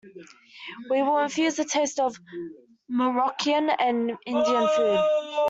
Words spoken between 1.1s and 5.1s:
infuse the taste of Moroccan and Indian food.